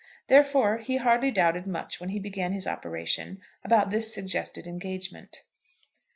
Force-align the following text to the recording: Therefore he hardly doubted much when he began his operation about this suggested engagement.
Therefore 0.29 0.79
he 0.79 0.97
hardly 0.97 1.29
doubted 1.29 1.67
much 1.67 1.99
when 1.99 2.09
he 2.09 2.17
began 2.17 2.53
his 2.53 2.65
operation 2.65 3.39
about 3.63 3.91
this 3.91 4.11
suggested 4.11 4.65
engagement. 4.65 5.43